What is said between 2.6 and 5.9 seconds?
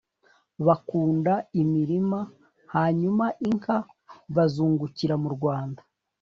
hanyuma inka bazungukira mu rwanda?